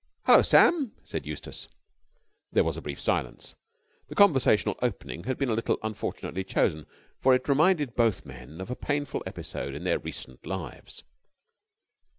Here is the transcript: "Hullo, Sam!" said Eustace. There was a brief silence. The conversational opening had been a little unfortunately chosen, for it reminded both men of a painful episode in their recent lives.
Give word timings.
"Hullo, 0.25 0.41
Sam!" 0.41 0.93
said 1.03 1.27
Eustace. 1.27 1.67
There 2.51 2.63
was 2.63 2.75
a 2.75 2.81
brief 2.81 2.99
silence. 2.99 3.53
The 4.07 4.15
conversational 4.15 4.79
opening 4.81 5.25
had 5.25 5.37
been 5.37 5.49
a 5.49 5.53
little 5.53 5.77
unfortunately 5.83 6.43
chosen, 6.43 6.87
for 7.19 7.35
it 7.35 7.47
reminded 7.47 7.95
both 7.95 8.25
men 8.25 8.59
of 8.61 8.71
a 8.71 8.75
painful 8.75 9.21
episode 9.27 9.75
in 9.75 9.83
their 9.83 9.99
recent 9.99 10.43
lives. 10.43 11.03